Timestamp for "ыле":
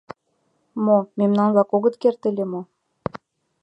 2.29-2.45